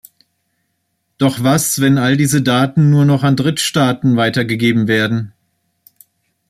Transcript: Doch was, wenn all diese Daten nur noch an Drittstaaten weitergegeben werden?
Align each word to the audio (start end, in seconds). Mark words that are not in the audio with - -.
Doch 1.19 1.43
was, 1.43 1.79
wenn 1.79 1.99
all 1.99 2.17
diese 2.17 2.41
Daten 2.41 2.89
nur 2.89 3.05
noch 3.05 3.21
an 3.21 3.35
Drittstaaten 3.35 4.15
weitergegeben 4.17 4.87
werden? 4.87 5.31